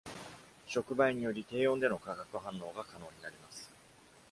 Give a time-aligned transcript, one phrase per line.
[0.67, 3.71] 触媒により低温での化学反応が可能になります。